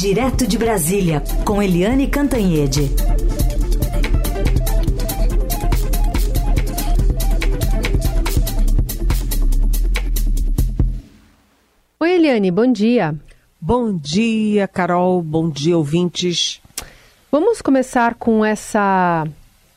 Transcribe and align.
Direto 0.00 0.46
de 0.46 0.56
Brasília, 0.56 1.24
com 1.44 1.60
Eliane 1.60 2.06
Cantanhede. 2.06 2.82
Oi, 11.98 12.12
Eliane, 12.12 12.48
bom 12.52 12.70
dia. 12.70 13.12
Bom 13.60 13.92
dia, 13.92 14.68
Carol. 14.68 15.20
Bom 15.20 15.50
dia, 15.50 15.76
ouvintes. 15.76 16.60
Vamos 17.32 17.60
começar 17.60 18.14
com 18.14 18.44
essa 18.44 19.26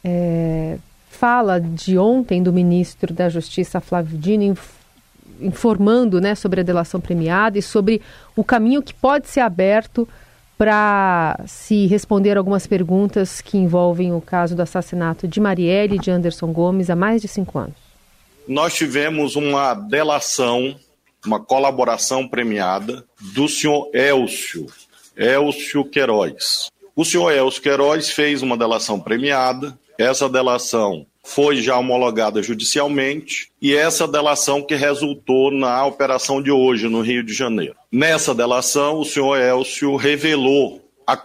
é, 0.03 0.77
fala 1.09 1.59
de 1.59 1.97
ontem 1.97 2.43
do 2.43 2.53
ministro 2.53 3.11
da 3.11 3.27
Justiça, 3.27 3.81
Flávio 3.81 4.19
Dino, 4.19 4.55
informando 5.41 6.21
né, 6.21 6.35
sobre 6.35 6.61
a 6.61 6.63
delação 6.63 7.01
premiada 7.01 7.57
e 7.57 7.61
sobre 7.61 8.01
o 8.35 8.43
caminho 8.43 8.81
que 8.81 8.93
pode 8.93 9.27
ser 9.27 9.41
aberto 9.41 10.07
para 10.57 11.39
se 11.47 11.87
responder 11.87 12.37
algumas 12.37 12.67
perguntas 12.67 13.41
que 13.41 13.57
envolvem 13.57 14.13
o 14.13 14.21
caso 14.21 14.55
do 14.55 14.61
assassinato 14.61 15.27
de 15.27 15.39
Marielle 15.39 15.95
e 15.95 15.99
de 15.99 16.11
Anderson 16.11 16.51
Gomes 16.53 16.89
há 16.89 16.95
mais 16.95 17.21
de 17.21 17.27
cinco 17.27 17.57
anos. 17.57 17.75
Nós 18.47 18.73
tivemos 18.73 19.35
uma 19.35 19.73
delação 19.73 20.75
uma 21.25 21.39
colaboração 21.39 22.27
premiada 22.27 23.03
do 23.33 23.47
senhor 23.47 23.89
Elcio, 23.93 24.65
Elcio 25.15 25.85
Queiroz. 25.85 26.69
O 26.95 27.05
senhor 27.05 27.31
Elcio 27.31 27.61
Queiroz 27.61 28.09
fez 28.09 28.41
uma 28.41 28.57
delação 28.57 28.99
premiada, 28.99 29.77
essa 29.97 30.27
delação 30.27 31.05
foi 31.23 31.61
já 31.61 31.77
homologada 31.77 32.41
judicialmente 32.41 33.49
e 33.61 33.75
essa 33.75 34.07
delação 34.07 34.61
que 34.61 34.75
resultou 34.75 35.51
na 35.51 35.85
operação 35.85 36.41
de 36.41 36.51
hoje 36.51 36.87
no 36.87 37.01
Rio 37.01 37.23
de 37.23 37.33
Janeiro. 37.33 37.75
Nessa 37.91 38.33
delação, 38.33 38.99
o 38.99 39.05
senhor 39.05 39.39
Elcio 39.39 39.95
revelou 39.95 40.81
a, 41.05 41.21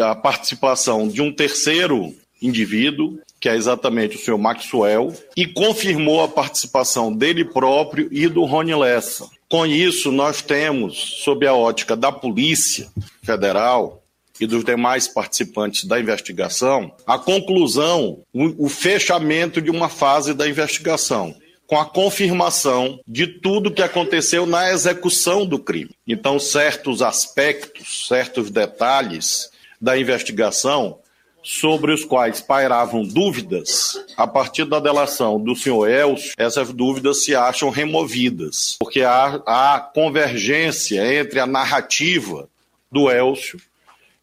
a 0.00 0.14
participação 0.14 1.08
de 1.08 1.20
um 1.20 1.32
terceiro 1.32 2.14
indivíduo, 2.40 3.18
que 3.40 3.48
é 3.48 3.54
exatamente 3.54 4.16
o 4.16 4.18
senhor 4.18 4.38
Maxwell, 4.38 5.12
e 5.36 5.46
confirmou 5.46 6.22
a 6.22 6.28
participação 6.28 7.12
dele 7.12 7.44
próprio 7.44 8.08
e 8.10 8.28
do 8.28 8.44
Rony 8.44 8.74
Lessa. 8.74 9.28
Com 9.48 9.64
isso, 9.64 10.10
nós 10.10 10.42
temos, 10.42 11.22
sob 11.22 11.46
a 11.46 11.54
ótica 11.54 11.96
da 11.96 12.10
Polícia 12.10 12.88
Federal, 13.22 14.02
e 14.40 14.46
dos 14.46 14.64
demais 14.64 15.08
participantes 15.08 15.84
da 15.84 15.98
investigação, 15.98 16.92
a 17.06 17.18
conclusão, 17.18 18.22
o, 18.32 18.68
fechamento 18.68 19.60
de 19.60 19.70
uma 19.70 19.88
fase 19.88 20.34
da 20.34 20.48
investigação, 20.48 21.34
com 21.66 21.78
a 21.78 21.84
confirmação 21.84 23.00
de 23.06 23.26
tudo 23.26 23.72
que 23.72 23.82
aconteceu 23.82 24.46
na 24.46 24.70
execução 24.70 25.44
do 25.44 25.58
crime. 25.58 25.90
Então, 26.06 26.38
certos 26.38 27.02
aspectos, 27.02 28.06
certos 28.06 28.50
detalhes 28.50 29.50
da 29.80 29.98
investigação 29.98 30.98
sobre 31.42 31.92
os 31.92 32.04
quais 32.04 32.40
pairavam 32.40 33.04
dúvidas, 33.04 34.04
a 34.16 34.26
partir 34.26 34.64
da 34.64 34.80
delação 34.80 35.40
do 35.40 35.54
senhor 35.54 35.88
Elcio, 35.88 36.32
essas 36.36 36.72
dúvidas 36.72 37.24
se 37.24 37.36
acham 37.36 37.70
removidas, 37.70 38.76
porque 38.80 39.02
há, 39.02 39.40
há 39.46 39.78
convergência 39.78 41.20
entre 41.20 41.38
a 41.38 41.46
narrativa 41.46 42.48
do 42.90 43.08
Elcio 43.08 43.60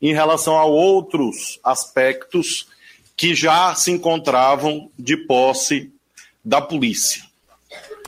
em 0.04 0.14
relação 0.14 0.58
a 0.58 0.66
outros 0.66 1.62
aspectos 1.64 2.68
que 3.16 3.34
já 3.34 3.74
se 3.74 3.90
encontravam 3.90 4.92
de 5.00 5.16
posse 5.16 5.90
da 6.44 6.62
polícia. 6.62 7.24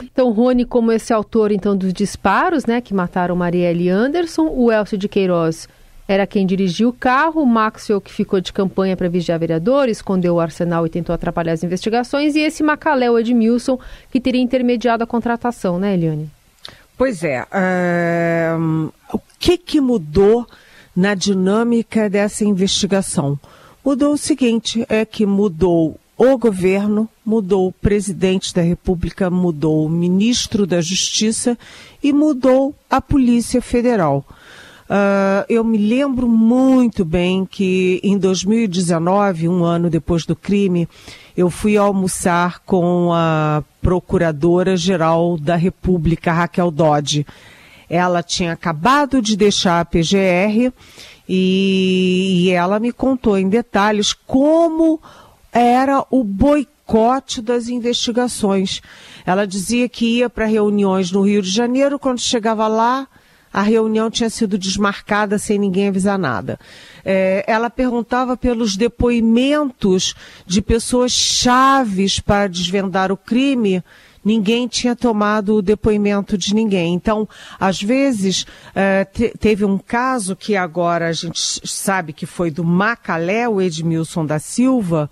Então, 0.04 0.30
Rony, 0.32 0.66
como 0.66 0.92
esse 0.92 1.14
autor 1.14 1.54
então 1.54 1.78
dos 1.78 1.94
disparos, 1.94 2.66
né, 2.66 2.82
que 2.82 2.94
mataram 2.94 3.34
Marielle 3.34 3.90
Anderson, 3.90 4.50
o 4.50 4.70
Elcio 4.70 4.98
de 4.98 5.08
Queiroz 5.08 5.70
era 6.06 6.28
quem 6.28 6.46
dirigiu 6.46 6.90
o 6.90 6.94
carro, 6.94 7.42
o 7.42 7.46
Maxwell 7.46 8.02
que 8.02 8.12
ficou 8.12 8.42
de 8.42 8.52
campanha 8.52 8.98
para 8.98 9.08
vigiar 9.08 9.40
vereadores, 9.40 9.98
escondeu 9.98 10.36
o 10.36 10.40
arsenal 10.42 10.86
e 10.86 10.90
tentou 10.90 11.16
atrapalhar 11.16 11.54
as 11.54 11.64
investigações, 11.64 12.36
e 12.36 12.42
esse 12.42 12.62
Macalé, 12.62 13.10
o 13.10 13.18
Edmilson, 13.18 13.80
que 14.12 14.20
teria 14.20 14.42
intermediado 14.42 15.04
a 15.04 15.08
contratação, 15.08 15.80
né, 15.80 15.94
Eliane? 15.94 16.30
Pois 16.98 17.24
é. 17.24 17.44
Uh, 17.44 18.92
o 19.14 19.20
que, 19.40 19.58
que 19.58 19.80
mudou 19.80 20.46
na 20.96 21.14
dinâmica 21.14 22.10
dessa 22.10 22.46
investigação? 22.46 23.40
Mudou 23.84 24.14
o 24.14 24.18
seguinte, 24.18 24.86
é 24.90 25.06
que 25.06 25.26
mudou 25.26 26.00
o 26.18 26.38
governo, 26.38 27.10
mudou 27.26 27.68
o 27.68 27.72
presidente 27.72 28.54
da 28.54 28.62
República, 28.62 29.30
mudou 29.30 29.86
o 29.86 29.90
ministro 29.90 30.66
da 30.66 30.82
Justiça 30.82 31.58
e 32.02 32.14
mudou 32.14 32.74
a 32.90 33.02
Polícia 33.02 33.62
Federal. 33.62 34.26
Uh, 34.86 35.42
eu 35.50 35.64
me 35.64 35.78
lembro 35.80 36.28
muito 36.28 37.04
bem 37.04 37.44
que 37.44 38.00
em 38.04 38.18
2019, 38.18 39.50
um 39.50 39.64
ano 39.64 39.90
depois 39.90 40.26
do 40.26 40.36
crime, 40.36 40.88
eu 41.36 41.50
fui 41.50 41.76
almoçar 41.76 42.60
com 42.60 43.12
a 43.12 43.64
Procuradora-Geral 43.82 45.38
da 45.38 45.56
República, 45.56 46.32
Raquel 46.32 46.72
Dodge. 46.72 47.26
Ela 47.90 48.24
tinha 48.24 48.54
acabado 48.54 49.22
de 49.22 49.36
deixar 49.36 49.80
a 49.80 49.86
PGR 49.86 50.72
e, 51.28 52.46
e 52.46 52.50
ela 52.52 52.80
me 52.80 52.92
contou 52.92 53.38
em 53.38 53.50
detalhes 53.50 54.14
como 54.14 55.02
era 55.52 56.06
o 56.12 56.24
boicote 56.24 57.42
das 57.42 57.68
investigações. 57.68 58.82
Ela 59.26 59.48
dizia 59.48 59.88
que 59.88 60.18
ia 60.18 60.30
para 60.30 60.46
reuniões 60.46 61.12
no 61.12 61.22
Rio 61.22 61.42
de 61.42 61.50
Janeiro, 61.50 61.98
quando 61.98 62.20
chegava 62.20 62.68
lá, 62.68 63.08
a 63.56 63.62
reunião 63.62 64.12
tinha 64.12 64.30
sido 64.30 64.58
desmarcada 64.58 65.38
sem 65.38 65.58
ninguém 65.58 65.88
avisar 65.88 66.20
nada. 66.20 66.60
É, 67.06 67.42
ela 67.48 67.70
perguntava 67.70 68.36
pelos 68.36 68.76
depoimentos 68.76 70.14
de 70.46 70.62
pessoas 70.62 71.14
chaves 71.14 72.20
para 72.20 72.48
desvendar 72.48 73.14
o 73.14 73.18
crime 73.18 73.82
ninguém 74.26 74.68
tinha 74.68 74.96
tomado 74.96 75.56
o 75.56 75.62
depoimento 75.62 76.38
de 76.38 76.56
ninguém. 76.56 76.96
Então, 76.96 77.30
às 77.60 77.82
vezes, 77.82 78.46
é, 78.74 79.06
te, 79.06 79.30
teve 79.40 79.64
um 79.64 79.78
caso 79.78 80.36
que 80.36 80.56
agora 80.56 81.08
a 81.08 81.14
gente 81.14 81.62
sabe 81.64 82.12
que 82.12 82.26
foi 82.26 82.50
do 82.50 82.64
Macalé, 82.64 83.48
o 83.48 83.62
Edmilson 83.62 84.26
da 84.26 84.40
Silva, 84.40 85.10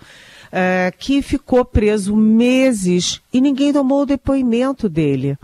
é, 0.51 0.91
que 0.97 1.21
ficou 1.21 1.63
preso 1.63 2.15
meses 2.15 3.21
e 3.31 3.39
ninguém 3.39 3.71
tomou 3.71 4.01
o 4.01 4.05
depoimento 4.07 4.89
dele 4.89 5.37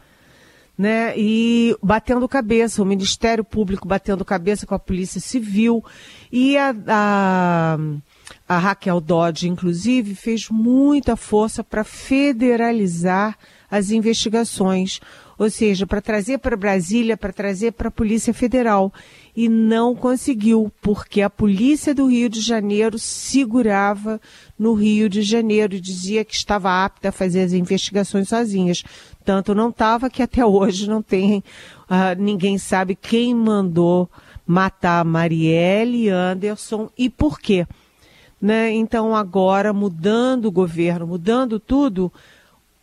né? 0.80 1.14
E 1.18 1.76
batendo 1.84 2.26
cabeça, 2.26 2.82
o 2.82 2.86
Ministério 2.86 3.44
Público 3.44 3.86
batendo 3.86 4.24
cabeça 4.24 4.66
com 4.66 4.74
a 4.74 4.80
Polícia 4.80 5.20
Civil 5.20 5.84
e 6.32 6.58
a, 6.58 6.74
a, 6.88 7.78
a 8.50 8.58
Raquel 8.58 9.00
Dodge, 9.00 9.48
inclusive, 9.48 10.16
fez 10.16 10.50
muita 10.50 11.16
força 11.16 11.64
para 11.64 11.84
federalizar 11.84 13.38
as 13.70 13.92
investigações, 13.92 15.00
ou 15.38 15.52
seja, 15.52 15.86
para 15.86 16.02
trazer 16.02 16.40
para 16.40 16.58
Brasília, 16.58 17.16
para 17.16 17.32
trazer 17.32 17.74
para 17.74 17.90
a 17.90 17.92
Polícia 17.92 18.34
Federal. 18.34 18.92
E 19.36 19.48
não 19.48 19.96
conseguiu, 19.96 20.74
porque 20.82 21.22
a 21.22 21.30
Polícia 21.30 21.94
do 21.94 22.08
Rio 22.08 22.28
de 22.28 22.42
Janeiro 22.42 22.98
segurava 22.98 24.20
no 24.58 24.74
Rio 24.74 25.08
de 25.08 25.22
Janeiro 25.22 25.76
e 25.76 25.80
dizia 25.80 26.26
que 26.26 26.34
estava 26.34 26.84
apta 26.84 27.10
a 27.10 27.12
fazer 27.12 27.44
as 27.44 27.54
investigações 27.54 28.30
sozinhas. 28.30 28.84
Tanto 29.24 29.54
não 29.54 29.70
estava 29.70 30.10
que 30.10 30.24
até 30.24 30.44
hoje 30.44 30.90
não 30.90 31.04
tem, 31.04 31.38
uh, 31.38 32.20
ninguém 32.20 32.58
sabe 32.58 32.96
quem 32.96 33.36
mandou 33.36 34.10
matar 34.44 35.06
Marielle 35.06 36.10
Anderson 36.10 36.90
e 36.98 37.12
por 37.12 37.40
quê. 37.40 37.68
Né? 38.42 38.72
Então 38.72 39.16
agora, 39.16 39.74
mudando 39.74 40.46
o 40.46 40.52
governo, 40.52 41.06
mudando 41.06 41.60
tudo, 41.60 42.12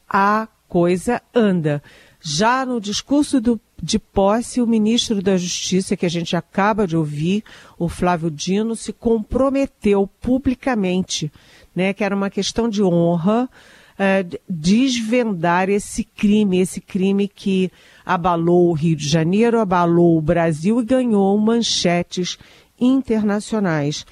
a 0.09 0.49
coisa 0.69 1.23
anda. 1.35 1.83
Já 2.21 2.67
no 2.67 2.81
discurso 2.81 3.41
do, 3.41 3.61
de 3.81 3.99
posse, 3.99 4.61
o 4.61 4.67
ministro 4.67 5.23
da 5.23 5.37
Justiça, 5.37 5.97
que 5.97 6.07
a 6.07 6.11
gente 6.11 6.37
acaba 6.37 6.87
de 6.87 6.97
ouvir, 6.97 7.45
o 7.79 7.89
Flávio 7.89 8.31
Dino, 8.31 8.75
se 8.75 8.93
comprometeu 8.93 10.09
publicamente, 10.21 11.31
né, 11.75 11.93
que 11.93 12.03
era 12.03 12.17
uma 12.17 12.31
questão 12.31 12.69
de 12.69 12.83
honra, 12.83 13.45
uh, 13.45 14.39
desvendar 14.49 15.69
esse 15.69 16.05
crime, 16.05 16.59
esse 16.59 16.81
crime 16.81 17.29
que 17.29 17.71
abalou 18.05 18.71
o 18.71 18.73
Rio 18.73 18.97
de 18.97 19.09
Janeiro, 19.09 19.61
abalou 19.61 20.19
o 20.19 20.23
Brasil 20.23 20.81
e 20.81 20.85
ganhou 20.85 21.39
manchetes 21.39 22.39
internacionais. 22.81 24.05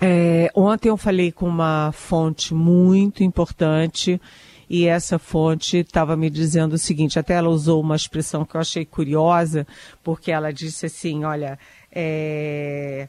É, 0.00 0.50
ontem 0.54 0.88
eu 0.88 0.96
falei 0.96 1.32
com 1.32 1.48
uma 1.48 1.90
fonte 1.92 2.54
muito 2.54 3.24
importante 3.24 4.20
e 4.70 4.86
essa 4.86 5.18
fonte 5.18 5.78
estava 5.78 6.16
me 6.16 6.30
dizendo 6.30 6.74
o 6.74 6.78
seguinte, 6.78 7.18
até 7.18 7.34
ela 7.34 7.48
usou 7.48 7.80
uma 7.80 7.96
expressão 7.96 8.44
que 8.44 8.54
eu 8.54 8.60
achei 8.60 8.84
curiosa, 8.84 9.66
porque 10.04 10.30
ela 10.30 10.52
disse 10.52 10.86
assim, 10.86 11.24
olha, 11.24 11.58
é, 11.90 13.08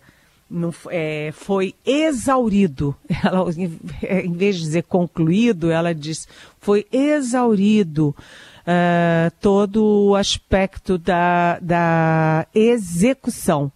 não, 0.49 0.73
é, 0.89 1.31
foi 1.33 1.75
exaurido. 1.85 2.95
Ela, 3.23 3.45
em 3.51 4.31
vez 4.31 4.55
de 4.55 4.61
dizer 4.61 4.83
concluído, 4.83 5.69
ela 5.69 5.93
diz 5.93 6.27
foi 6.59 6.87
exaurido 6.91 8.15
uh, 8.61 9.31
todo 9.39 9.83
o 9.83 10.15
aspecto 10.15 10.97
da, 10.97 11.59
da 11.59 12.47
execução 12.55 13.71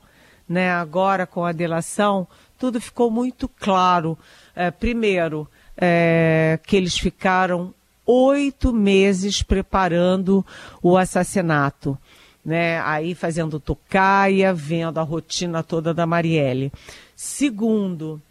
né, 0.47 0.71
agora 0.71 1.25
com 1.25 1.45
a 1.45 1.51
delação, 1.51 2.27
tudo 2.57 2.79
ficou 2.79 3.09
muito 3.11 3.47
claro. 3.47 4.17
É, 4.55 4.71
primeiro, 4.71 5.47
é, 5.77 6.59
que 6.65 6.75
eles 6.75 6.97
ficaram 6.97 7.73
oito 8.05 8.73
meses 8.73 9.41
preparando 9.41 10.45
o 10.81 10.97
assassinato. 10.97 11.97
Né, 12.45 12.81
aí 12.81 13.15
fazendo 13.15 13.57
tocaia, 13.57 14.53
vendo 14.53 14.99
a 14.99 15.03
rotina 15.03 15.63
toda 15.63 15.93
da 15.93 16.05
Marielle. 16.05 16.73
Segundo, 17.15 18.21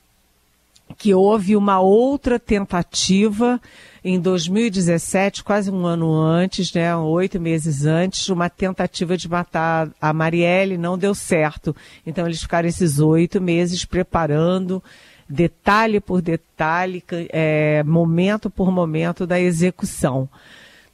que 0.96 1.14
houve 1.14 1.56
uma 1.56 1.80
outra 1.80 2.38
tentativa 2.38 3.60
em 4.04 4.18
2017, 4.18 5.44
quase 5.44 5.70
um 5.70 5.86
ano 5.86 6.12
antes, 6.12 6.72
né, 6.72 6.94
oito 6.96 7.40
meses 7.40 7.84
antes, 7.84 8.28
uma 8.28 8.50
tentativa 8.50 9.16
de 9.16 9.28
matar 9.28 9.88
a 10.00 10.12
Marielle, 10.12 10.76
não 10.76 10.98
deu 10.98 11.14
certo. 11.14 11.74
Então 12.04 12.26
eles 12.26 12.42
ficaram 12.42 12.68
esses 12.68 12.98
oito 12.98 13.40
meses 13.40 13.84
preparando, 13.84 14.82
detalhe 15.28 16.00
por 16.00 16.20
detalhe, 16.20 17.02
é, 17.30 17.82
momento 17.84 18.50
por 18.50 18.72
momento 18.72 19.26
da 19.26 19.40
execução. 19.40 20.28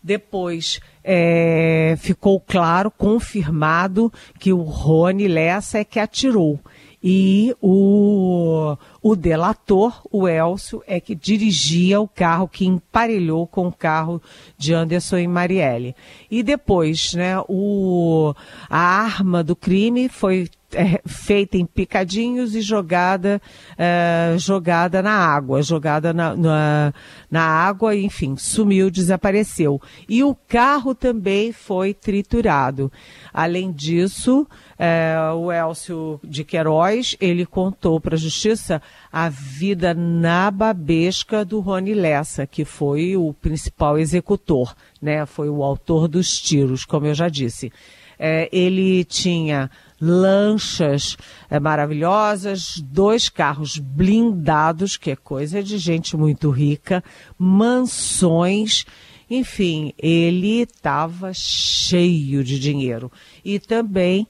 Depois 0.03 0.81
é, 1.03 1.97
ficou 1.99 2.39
claro, 2.39 2.91
confirmado, 2.91 4.13
que 4.39 4.53
o 4.53 4.63
Rony 4.63 5.27
Lessa 5.27 5.79
é 5.79 5.85
que 5.85 5.99
atirou. 5.99 6.61
E 7.03 7.55
o, 7.63 8.77
o 9.01 9.15
delator, 9.15 10.03
o 10.11 10.27
Elcio, 10.27 10.83
é 10.87 10.99
que 10.99 11.15
dirigia 11.15 12.01
o 12.01 12.09
carro 12.09 12.49
que 12.49 12.67
emparelhou 12.67 13.47
com 13.47 13.69
o 13.69 13.73
carro 13.73 14.21
de 14.57 14.75
Anderson 14.75 15.19
e 15.19 15.29
Marielle. 15.29 15.95
E 16.31 16.43
depois, 16.43 17.15
né, 17.15 17.39
o, 17.49 18.35
a 18.69 18.79
arma 18.79 19.45
do 19.45 19.55
crime 19.55 20.09
foi 20.09 20.49
é, 20.75 21.01
feita 21.07 21.57
em 21.57 21.65
picadinhos 21.65 22.55
e 22.55 22.61
jogada, 22.61 23.41
é, 23.77 24.35
jogada 24.39 25.03
na 25.03 25.13
água, 25.13 25.63
jogada 25.63 26.13
na, 26.13 26.37
na, 26.37 26.95
na, 27.31 27.43
água, 27.43 27.97
enfim, 27.97 28.37
sumiu, 28.37 28.91
desapareceu. 28.91 29.81
E 30.09 30.23
o 30.23 30.35
carro 30.35 30.95
também 30.95 31.53
foi 31.53 31.95
triturado. 31.95 32.93
Além 33.33 33.73
disso, 33.73 34.47
é, 34.79 35.17
o 35.35 35.51
Elcio 35.51 36.21
de 36.23 36.45
Queiroz, 36.45 37.17
ele 37.21 37.47
contou 37.47 37.99
para 38.01 38.15
a 38.15 38.19
justiça 38.19 38.83
a 39.11 39.29
vida 39.29 39.95
nababesca 39.95 41.45
do 41.45 41.61
Rony 41.61 41.95
Lessa, 41.95 42.47
que 42.47 42.65
foi 42.65 43.17
o 43.17 43.33
principal 43.33 43.99
executor, 43.99 44.75
né? 45.01 45.25
Foi 45.25 45.49
o 45.49 45.63
autor 45.63 46.09
dos 46.09 46.39
tiros, 46.39 46.85
como 46.85 47.07
eu 47.07 47.15
já 47.15 47.29
disse. 47.29 47.73
É, 48.19 48.49
ele 48.53 49.05
tinha 49.05 49.71
lanchas 50.01 51.17
é, 51.51 51.59
maravilhosas, 51.59 52.83
dois 52.85 53.29
carros 53.29 53.79
blindados, 53.79 54.97
que 54.97 55.11
é 55.11 55.17
coisa 55.17 55.63
de 55.63 55.79
gente 55.79 56.17
muito 56.17 56.51
rica, 56.51 57.03
mansões, 57.39 58.85
enfim, 59.31 59.93
ele 59.99 60.63
estava 60.63 61.33
cheio 61.35 62.43
de 62.43 62.59
dinheiro. 62.59 63.13
E 63.45 63.59
também 63.59 64.27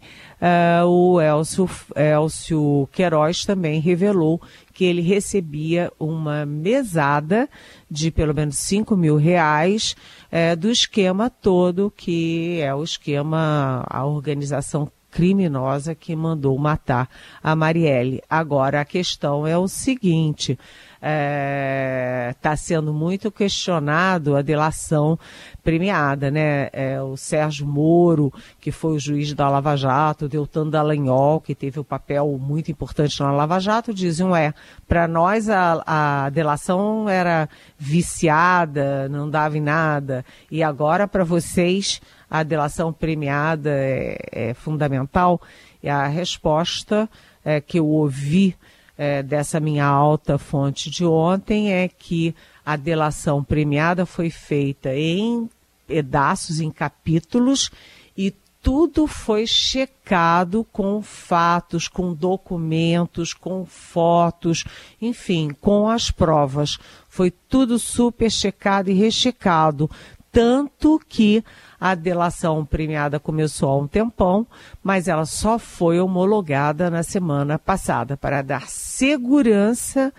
uh, 0.82 0.86
o 0.86 1.20
Elcio, 1.20 1.70
Elcio 1.94 2.88
Queiroz 2.90 3.44
também 3.44 3.80
revelou 3.80 4.42
que 4.78 4.84
ele 4.84 5.02
recebia 5.02 5.92
uma 5.98 6.46
mesada 6.46 7.50
de 7.90 8.12
pelo 8.12 8.32
menos 8.32 8.58
5 8.58 8.96
mil 8.96 9.16
reais 9.16 9.96
uh, 10.30 10.56
do 10.56 10.70
esquema 10.70 11.28
todo, 11.28 11.92
que 11.96 12.60
é 12.60 12.72
o 12.72 12.84
esquema, 12.84 13.84
a 13.90 14.06
organização 14.06 14.88
criminosa 15.10 15.94
que 15.94 16.14
mandou 16.14 16.56
matar 16.58 17.08
a 17.42 17.56
Marielle. 17.56 18.22
Agora, 18.28 18.80
a 18.80 18.84
questão 18.84 19.46
é 19.46 19.56
o 19.56 19.66
seguinte: 19.66 20.52
está 20.98 21.00
é, 21.02 22.34
tá 22.40 22.56
sendo 22.56 22.92
muito 22.92 23.30
questionado 23.30 24.36
a 24.36 24.42
delação 24.42 25.18
premiada, 25.62 26.30
né? 26.30 26.68
É, 26.72 27.00
o 27.00 27.16
Sérgio 27.16 27.66
Moro, 27.66 28.32
que 28.60 28.72
foi 28.72 28.96
o 28.96 28.98
juiz 28.98 29.32
da 29.32 29.48
Lava 29.48 29.76
Jato, 29.76 30.24
o 30.24 30.28
Deltan 30.28 30.68
Dallagnol, 30.68 31.40
que 31.40 31.54
teve 31.54 31.78
um 31.78 31.84
papel 31.84 32.36
muito 32.40 32.70
importante 32.70 33.20
na 33.20 33.30
Lava 33.30 33.60
Jato, 33.60 33.94
diziam, 33.94 34.34
é, 34.34 34.52
para 34.88 35.06
nós 35.06 35.48
a, 35.48 35.82
a 35.86 36.30
delação 36.30 37.08
era 37.08 37.48
viciada, 37.78 39.08
não 39.08 39.30
dava 39.30 39.56
em 39.56 39.62
nada, 39.62 40.24
e 40.50 40.62
agora 40.62 41.06
para 41.06 41.22
vocês 41.22 42.00
a 42.30 42.42
delação 42.42 42.92
premiada 42.92 43.70
é, 43.70 44.18
é 44.32 44.54
fundamental? 44.54 45.40
E 45.82 45.88
a 45.88 46.06
resposta 46.06 47.08
é, 47.44 47.60
que 47.60 47.78
eu 47.78 47.86
ouvi 47.86 48.56
é, 48.96 49.22
dessa 49.22 49.60
minha 49.60 49.86
alta 49.86 50.36
fonte 50.38 50.90
de 50.90 51.04
ontem 51.04 51.72
é 51.72 51.88
que 51.88 52.34
a 52.66 52.76
delação 52.76 53.42
premiada 53.42 54.04
foi 54.04 54.28
feita 54.28 54.94
em 54.94 55.48
pedaços, 55.86 56.60
em 56.60 56.70
capítulos, 56.70 57.70
e 58.16 58.34
tudo 58.60 59.06
foi 59.06 59.46
checado 59.46 60.66
com 60.72 61.00
fatos, 61.00 61.88
com 61.88 62.12
documentos, 62.12 63.32
com 63.32 63.64
fotos, 63.64 64.64
enfim, 65.00 65.50
com 65.60 65.88
as 65.88 66.10
provas. 66.10 66.76
Foi 67.08 67.30
tudo 67.30 67.78
super 67.78 68.30
checado 68.30 68.90
e 68.90 68.94
rechecado. 68.94 69.88
Tanto 70.30 71.00
que 71.08 71.42
a 71.80 71.94
delação 71.94 72.64
premiada 72.64 73.18
começou 73.18 73.70
há 73.70 73.76
um 73.78 73.86
tempão, 73.86 74.46
mas 74.82 75.08
ela 75.08 75.24
só 75.24 75.58
foi 75.58 75.98
homologada 75.98 76.90
na 76.90 77.02
semana 77.02 77.58
passada 77.58 78.16
para 78.16 78.42
dar 78.42 78.68
segurança 78.68 80.12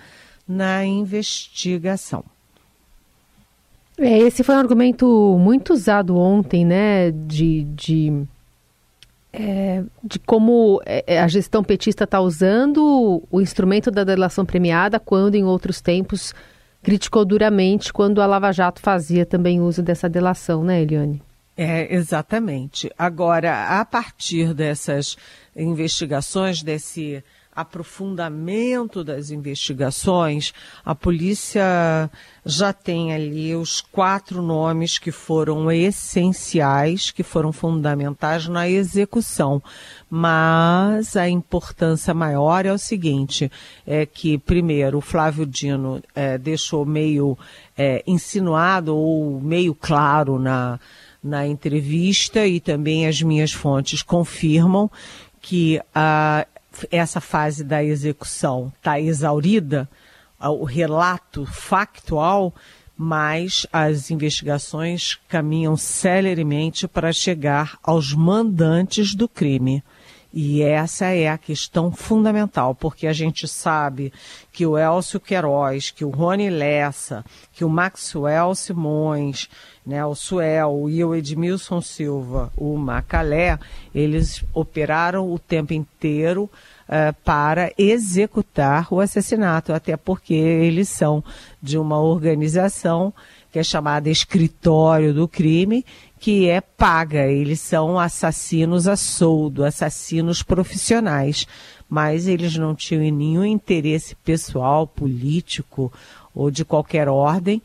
na 0.48 0.84
investigação. 0.84 2.24
É, 4.00 4.18
esse 4.20 4.44
foi 4.44 4.56
um 4.56 4.60
argumento 4.60 5.38
muito 5.38 5.74
usado 5.74 6.18
ontem, 6.18 6.66
né, 6.66 7.12
de, 7.12 7.66
de, 7.66 8.24
é, 9.34 9.84
de 10.02 10.18
como 10.20 10.82
é, 10.86 11.04
é, 11.06 11.20
a 11.20 11.28
gestão 11.28 11.62
petista 11.62 12.06
está 12.06 12.22
usando 12.22 13.22
o 13.30 13.42
instrumento 13.42 13.92
da 13.92 14.06
delação 14.06 14.46
premiada, 14.46 15.00
quando 15.00 15.36
em 15.36 15.44
outros 15.44 15.82
tempos 15.82 16.34
criticou 16.82 17.26
duramente 17.26 17.92
quando 17.92 18.22
a 18.22 18.26
Lava 18.26 18.52
Jato 18.52 18.82
fazia 18.82 19.26
também 19.26 19.62
uso 19.62 19.82
dessa 19.82 20.10
delação, 20.10 20.64
né, 20.64 20.82
Eliane? 20.82 21.22
É, 21.56 21.94
exatamente. 21.94 22.90
Agora, 22.98 23.80
a 23.80 23.84
partir 23.84 24.54
dessas 24.54 25.18
investigações, 25.56 26.64
desse 26.64 27.22
aprofundamento 27.62 29.04
das 29.04 29.32
investigações, 29.32 30.54
a 30.84 30.96
polícia 30.96 32.10
já 32.46 32.72
tem 32.72 33.14
ali 33.14 33.56
os 33.56 33.82
quatro 33.82 34.42
nomes 34.42 34.98
que 34.98 35.12
foram 35.12 35.72
essenciais, 35.72 37.12
que 37.12 37.24
foram 37.24 37.52
fundamentais 37.52 38.48
na 38.48 38.70
execução. 38.70 39.62
Mas 40.10 41.16
a 41.16 41.30
importância 41.30 42.14
maior 42.14 42.66
é 42.66 42.74
o 42.74 42.78
seguinte: 42.78 43.52
é 43.86 44.06
que, 44.06 44.38
primeiro, 44.38 44.98
o 44.98 45.02
Flávio 45.02 45.46
Dino 45.46 46.02
é, 46.16 46.38
deixou 46.38 46.86
meio 46.86 47.38
é, 47.78 48.04
insinuado 48.08 48.96
ou 48.96 49.40
meio 49.42 49.76
claro 49.76 50.40
na 50.40 50.80
na 51.22 51.46
entrevista 51.46 52.48
e 52.48 52.62
também 52.62 53.06
as 53.06 53.22
minhas 53.22 53.52
fontes 53.52 54.02
confirmam 54.02 54.90
que 55.42 55.80
a, 55.94 56.46
essa 56.92 57.20
fase 57.20 57.64
da 57.64 57.84
execução 57.84 58.72
está 58.78 59.00
exaurida, 59.00 59.90
o 60.40 60.64
relato 60.64 61.46
factual, 61.46 62.54
mas 62.96 63.66
as 63.72 64.12
investigações 64.12 65.18
caminham 65.28 65.76
celeremente 65.78 66.88
para 66.88 67.14
chegar 67.14 67.78
aos 67.84 68.14
mandantes 68.14 69.16
do 69.16 69.28
crime. 69.28 69.84
E 70.32 70.62
essa 70.62 71.08
é 71.08 71.28
a 71.28 71.38
questão 71.38 71.92
fundamental, 71.92 72.76
porque 72.76 73.08
a 73.08 73.14
gente 73.14 73.48
sabe 73.48 74.14
que 74.52 74.66
o 74.66 74.78
Elcio 74.78 75.20
Queiroz, 75.20 75.90
que 75.90 76.06
o 76.06 76.10
Rony 76.10 76.50
Lessa, 76.52 77.26
que 77.52 77.66
o 77.66 77.70
Maxwell 77.70 78.54
Simões, 78.54 79.50
né, 79.84 80.06
o 80.06 80.14
Suel 80.14 80.88
e 80.88 81.04
o 81.04 81.16
Edmilson 81.16 81.82
Silva, 81.82 82.52
o 82.56 82.78
Macalé, 82.78 83.58
eles 83.94 84.44
operaram 84.54 85.32
o 85.32 85.40
tempo 85.40 85.74
inteiro 85.74 86.50
uh, 86.90 87.16
para 87.24 87.72
executar 87.78 88.88
o 88.92 89.00
assassinato, 89.00 89.72
até 89.72 89.96
porque 89.96 90.34
eles 90.34 90.90
são 90.90 91.24
de 91.62 91.78
uma 91.78 92.02
organização 92.02 93.14
que 93.52 93.60
é 93.60 93.64
chamada 93.64 94.10
Escritório 94.10 95.14
do 95.14 95.28
Crime, 95.28 95.86
que 96.20 96.50
é 96.50 96.62
paga. 96.62 97.26
Eles 97.26 97.60
são 97.60 97.98
assassinos 97.98 98.88
a 98.88 98.96
soldo, 98.96 99.64
assassinos 99.64 100.44
profissionais. 100.44 101.48
Mas 101.90 102.28
eles 102.28 102.56
não 102.56 102.76
tinham 102.76 103.02
nenhum 103.02 103.44
interesse 103.44 104.16
pessoal, 104.18 104.86
político 104.86 105.92
ou 106.36 106.52
de 106.52 106.64
qualquer 106.64 107.10
ordem 107.10 107.60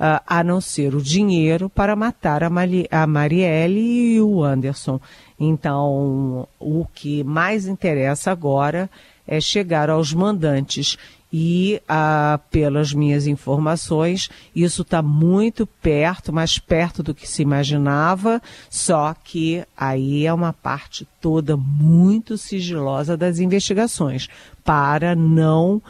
uh, 0.00 0.22
a 0.26 0.42
não 0.42 0.60
ser 0.60 0.94
o 0.94 1.02
dinheiro 1.02 1.68
para 1.68 1.94
matar 1.94 2.42
a, 2.42 2.48
Mali 2.48 2.88
a 2.90 3.06
Marielle 3.06 4.14
e 4.14 4.20
o 4.20 4.42
Anderson. 4.42 4.98
Então, 5.38 6.48
o 6.58 6.86
que 6.94 7.22
mais 7.22 7.66
interessa 7.66 8.30
agora 8.30 8.90
é 9.28 9.40
chegar 9.40 9.90
aos 9.90 10.12
mandantes 10.12 10.96
e, 11.32 11.80
ah, 11.88 12.40
pelas 12.50 12.92
minhas 12.92 13.26
informações, 13.26 14.28
isso 14.54 14.82
está 14.82 15.00
muito 15.00 15.66
perto, 15.66 16.32
mais 16.32 16.58
perto 16.58 17.02
do 17.02 17.14
que 17.14 17.28
se 17.28 17.42
imaginava, 17.42 18.42
só 18.68 19.14
que 19.14 19.64
aí 19.76 20.26
é 20.26 20.32
uma 20.32 20.52
parte 20.52 21.06
toda 21.20 21.56
muito 21.56 22.36
sigilosa 22.36 23.16
das 23.16 23.38
investigações, 23.38 24.28
para 24.64 25.14
não, 25.14 25.80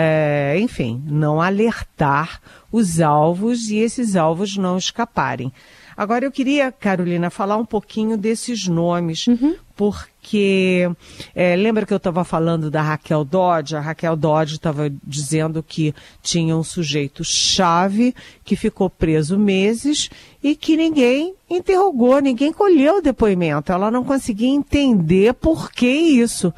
é, 0.00 0.56
enfim, 0.60 1.02
não 1.04 1.40
alertar 1.40 2.40
os 2.70 3.00
alvos 3.00 3.68
e 3.68 3.78
esses 3.78 4.14
alvos 4.14 4.56
não 4.56 4.78
escaparem. 4.78 5.52
Agora 5.96 6.24
eu 6.24 6.30
queria, 6.30 6.70
Carolina, 6.70 7.28
falar 7.30 7.56
um 7.56 7.64
pouquinho 7.64 8.16
desses 8.16 8.68
nomes, 8.68 9.26
uhum. 9.26 9.56
porque 9.74 10.88
é, 11.34 11.56
lembra 11.56 11.84
que 11.84 11.92
eu 11.92 11.96
estava 11.96 12.22
falando 12.22 12.70
da 12.70 12.80
Raquel 12.80 13.24
Dodge? 13.24 13.74
A 13.74 13.80
Raquel 13.80 14.14
Dodge 14.14 14.54
estava 14.54 14.88
dizendo 15.02 15.60
que 15.60 15.92
tinha 16.22 16.56
um 16.56 16.62
sujeito 16.62 17.24
chave 17.24 18.14
que 18.44 18.54
ficou 18.54 18.88
preso 18.88 19.36
meses 19.36 20.08
e 20.40 20.54
que 20.54 20.76
ninguém 20.76 21.34
interrogou, 21.50 22.20
ninguém 22.20 22.52
colheu 22.52 22.98
o 22.98 23.02
depoimento. 23.02 23.72
Ela 23.72 23.90
não 23.90 24.04
conseguia 24.04 24.48
entender 24.48 25.34
por 25.34 25.72
que 25.72 25.88
isso. 25.90 26.54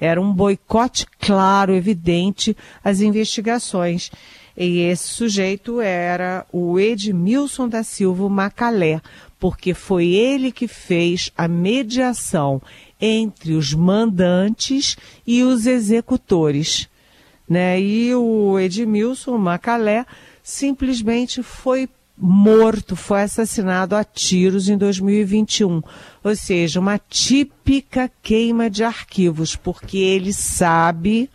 Era 0.00 0.20
um 0.20 0.32
boicote 0.32 1.06
claro, 1.18 1.74
evidente 1.74 2.56
às 2.82 3.00
investigações. 3.00 4.10
E 4.56 4.80
esse 4.80 5.08
sujeito 5.08 5.80
era 5.80 6.46
o 6.52 6.78
Edmilson 6.78 7.68
da 7.68 7.82
Silva 7.82 8.28
Macalé, 8.28 9.00
porque 9.38 9.74
foi 9.74 10.06
ele 10.06 10.52
que 10.52 10.68
fez 10.68 11.30
a 11.36 11.48
mediação 11.48 12.62
entre 13.00 13.52
os 13.54 13.74
mandantes 13.74 14.96
e 15.26 15.42
os 15.42 15.66
executores. 15.66 16.88
Né? 17.48 17.80
E 17.80 18.14
o 18.14 18.58
Edmilson 18.58 19.36
Macalé 19.36 20.06
simplesmente 20.42 21.42
foi 21.42 21.88
morto, 22.16 22.94
foi 22.94 23.22
assassinado 23.22 23.96
a 23.96 24.04
tiros 24.04 24.68
em 24.68 24.76
2021. 24.76 25.82
Ou 26.22 26.36
seja, 26.36 26.80
uma 26.80 26.98
típica 26.98 28.10
queima 28.22 28.70
de 28.70 28.84
arquivos, 28.84 29.56
porque 29.56 29.98
ele 29.98 30.32
sabe 30.32 31.28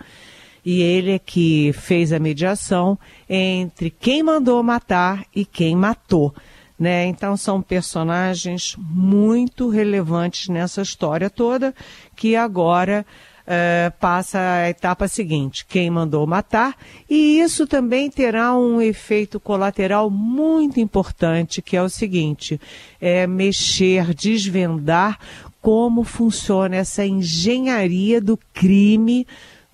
e 0.65 0.81
ele 0.81 1.11
é 1.11 1.19
que 1.19 1.71
fez 1.73 2.11
a 2.11 2.19
mediação 2.19 2.97
entre 3.29 3.89
quem 3.89 4.21
mandou 4.21 4.61
matar 4.61 5.25
e 5.35 5.45
quem 5.45 5.75
matou. 5.75 6.33
Né? 6.77 7.07
Então 7.07 7.35
são 7.35 7.61
personagens 7.61 8.75
muito 8.77 9.67
relevantes 9.69 10.47
nessa 10.47 10.81
história 10.81 11.29
toda, 11.29 11.73
que 12.15 12.35
agora 12.35 13.05
uh, 13.49 13.91
passa 13.99 14.39
a 14.39 14.69
etapa 14.69 15.07
seguinte, 15.07 15.65
quem 15.65 15.89
mandou 15.89 16.25
matar, 16.27 16.77
e 17.09 17.39
isso 17.39 17.65
também 17.65 18.09
terá 18.09 18.55
um 18.55 18.79
efeito 18.79 19.39
colateral 19.39 20.09
muito 20.09 20.79
importante, 20.79 21.61
que 21.61 21.75
é 21.75 21.81
o 21.81 21.89
seguinte, 21.89 22.61
é 23.01 23.25
mexer, 23.25 24.13
desvendar 24.13 25.17
como 25.61 26.03
funciona 26.03 26.75
essa 26.75 27.05
engenharia 27.05 28.21
do 28.21 28.37
crime 28.53 29.27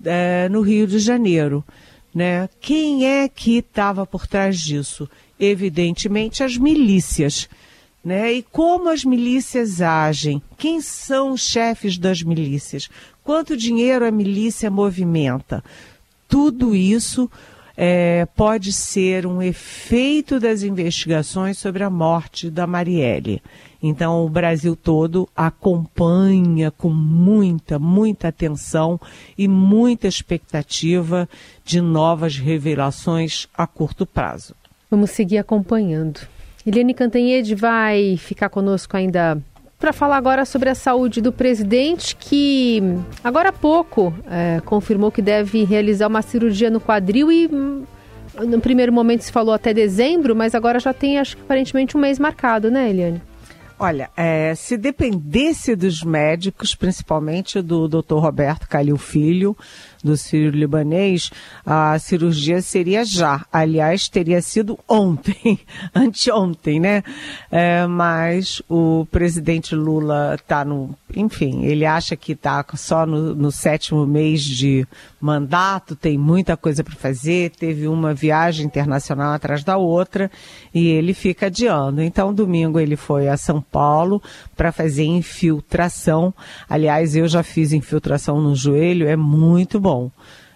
é, 0.04 0.48
no 0.48 0.62
Rio 0.62 0.86
de 0.86 0.98
Janeiro. 0.98 1.62
Né? 2.14 2.48
Quem 2.60 3.06
é 3.06 3.28
que 3.28 3.58
estava 3.58 4.06
por 4.06 4.26
trás 4.26 4.58
disso? 4.58 5.08
Evidentemente, 5.38 6.42
as 6.42 6.56
milícias. 6.56 7.48
Né? 8.06 8.34
E 8.34 8.42
como 8.44 8.88
as 8.88 9.04
milícias 9.04 9.80
agem? 9.82 10.40
Quem 10.56 10.80
são 10.80 11.32
os 11.32 11.40
chefes 11.40 11.98
das 11.98 12.22
milícias? 12.22 12.88
Quanto 13.24 13.56
dinheiro 13.56 14.06
a 14.06 14.12
milícia 14.12 14.70
movimenta? 14.70 15.60
Tudo 16.28 16.72
isso 16.72 17.28
é, 17.76 18.24
pode 18.36 18.72
ser 18.72 19.26
um 19.26 19.42
efeito 19.42 20.38
das 20.38 20.62
investigações 20.62 21.58
sobre 21.58 21.82
a 21.82 21.90
morte 21.90 22.48
da 22.48 22.64
Marielle. 22.64 23.42
Então, 23.82 24.24
o 24.24 24.28
Brasil 24.28 24.76
todo 24.76 25.28
acompanha 25.34 26.70
com 26.70 26.90
muita, 26.90 27.76
muita 27.76 28.28
atenção 28.28 29.00
e 29.36 29.48
muita 29.48 30.06
expectativa 30.06 31.28
de 31.64 31.80
novas 31.80 32.38
revelações 32.38 33.48
a 33.52 33.66
curto 33.66 34.06
prazo. 34.06 34.54
Vamos 34.88 35.10
seguir 35.10 35.38
acompanhando. 35.38 36.35
Eliane 36.66 36.94
Cantanhede 36.94 37.54
vai 37.54 38.16
ficar 38.16 38.48
conosco 38.48 38.96
ainda 38.96 39.38
para 39.78 39.92
falar 39.92 40.16
agora 40.16 40.44
sobre 40.44 40.68
a 40.68 40.74
saúde 40.74 41.20
do 41.20 41.30
presidente, 41.30 42.16
que 42.16 42.82
agora 43.22 43.50
há 43.50 43.52
pouco 43.52 44.12
é, 44.28 44.60
confirmou 44.64 45.12
que 45.12 45.22
deve 45.22 45.64
realizar 45.64 46.08
uma 46.08 46.22
cirurgia 46.22 46.70
no 46.70 46.80
quadril 46.80 47.30
e 47.30 47.46
hum, 47.46 47.84
no 48.40 48.60
primeiro 48.60 48.92
momento 48.92 49.22
se 49.22 49.30
falou 49.30 49.54
até 49.54 49.72
dezembro, 49.72 50.34
mas 50.34 50.54
agora 50.54 50.80
já 50.80 50.92
tem, 50.92 51.18
acho 51.18 51.36
que 51.36 51.42
aparentemente 51.42 51.96
um 51.96 52.00
mês 52.00 52.18
marcado, 52.18 52.70
né, 52.70 52.90
Eliane? 52.90 53.22
Olha, 53.78 54.08
é, 54.16 54.54
se 54.54 54.78
dependesse 54.78 55.76
dos 55.76 56.02
médicos, 56.02 56.74
principalmente 56.74 57.60
do 57.60 57.86
Dr. 57.86 58.14
Roberto 58.14 58.66
Calil 58.66 58.96
Filho, 58.96 59.54
do 60.06 60.16
Sírio-Libanês, 60.16 61.30
a 61.64 61.98
cirurgia 61.98 62.62
seria 62.62 63.04
já. 63.04 63.44
Aliás, 63.52 64.08
teria 64.08 64.40
sido 64.40 64.78
ontem, 64.88 65.58
anteontem, 65.94 66.80
né? 66.80 67.02
É, 67.50 67.86
mas 67.86 68.62
o 68.68 69.06
presidente 69.10 69.74
Lula 69.74 70.36
está 70.36 70.64
no. 70.64 70.94
Enfim, 71.14 71.64
ele 71.64 71.84
acha 71.84 72.16
que 72.16 72.32
está 72.32 72.64
só 72.74 73.04
no, 73.04 73.34
no 73.34 73.50
sétimo 73.50 74.06
mês 74.06 74.42
de 74.42 74.86
mandato, 75.20 75.96
tem 75.96 76.16
muita 76.16 76.56
coisa 76.56 76.84
para 76.84 76.94
fazer, 76.94 77.50
teve 77.50 77.88
uma 77.88 78.14
viagem 78.14 78.66
internacional 78.66 79.32
atrás 79.32 79.64
da 79.64 79.76
outra 79.76 80.30
e 80.72 80.88
ele 80.88 81.12
fica 81.12 81.46
adiando. 81.46 82.00
Então, 82.00 82.32
domingo 82.32 82.78
ele 82.78 82.96
foi 82.96 83.28
a 83.28 83.36
São 83.36 83.60
Paulo 83.60 84.22
para 84.56 84.70
fazer 84.70 85.04
infiltração. 85.04 86.32
Aliás, 86.68 87.16
eu 87.16 87.26
já 87.26 87.42
fiz 87.42 87.72
infiltração 87.72 88.40
no 88.40 88.54
joelho, 88.54 89.08
é 89.08 89.16
muito 89.16 89.80
bom. 89.80 89.95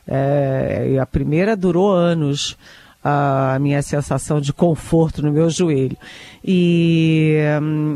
É, 0.06 0.99
a 1.00 1.06
primeira 1.06 1.56
durou 1.56 1.92
anos 1.92 2.56
a 3.02 3.56
minha 3.61 3.80
sensação 3.80 4.40
de 4.40 4.52
conforto 4.52 5.23
no 5.23 5.32
meu 5.32 5.49
joelho. 5.49 5.97
E, 6.44 7.38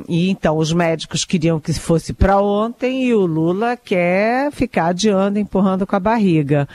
e 0.09 0.31
então 0.31 0.57
os 0.57 0.73
médicos 0.73 1.25
queriam 1.25 1.61
que 1.61 1.73
fosse 1.75 2.13
para 2.13 2.41
ontem 2.41 3.05
e 3.05 3.15
o 3.15 3.27
Lula 3.27 3.77
quer 3.77 4.51
ficar 4.51 4.87
adiando, 4.87 5.39
empurrando 5.39 5.87
com 5.87 5.97
a 5.97 6.01
barriga. 6.01 6.67